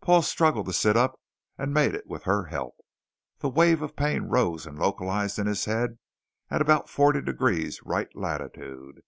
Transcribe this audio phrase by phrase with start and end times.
[0.00, 1.20] Paul struggled to sit up
[1.58, 2.76] and made it with her help.
[3.40, 5.98] The wave of pain rose and localized in his head
[6.50, 9.02] at about forty degrees right latitude.